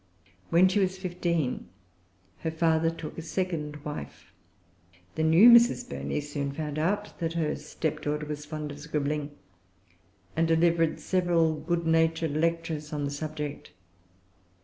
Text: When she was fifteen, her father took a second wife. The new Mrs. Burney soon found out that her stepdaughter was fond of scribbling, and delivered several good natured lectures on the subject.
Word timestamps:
When 0.49 0.67
she 0.67 0.79
was 0.79 0.97
fifteen, 0.97 1.69
her 2.39 2.49
father 2.49 2.89
took 2.89 3.19
a 3.19 3.21
second 3.21 3.75
wife. 3.85 4.33
The 5.13 5.21
new 5.21 5.47
Mrs. 5.51 5.87
Burney 5.87 6.21
soon 6.21 6.53
found 6.53 6.79
out 6.79 7.19
that 7.19 7.33
her 7.33 7.55
stepdaughter 7.55 8.25
was 8.25 8.43
fond 8.47 8.71
of 8.71 8.79
scribbling, 8.79 9.29
and 10.35 10.47
delivered 10.47 10.99
several 10.99 11.53
good 11.53 11.85
natured 11.85 12.31
lectures 12.35 12.91
on 12.91 13.05
the 13.05 13.11
subject. 13.11 13.73